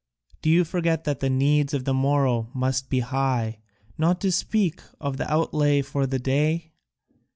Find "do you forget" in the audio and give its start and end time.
0.41-1.03